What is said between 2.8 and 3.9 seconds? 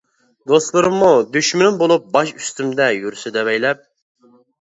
يۈرسە دېۋەيلەپ.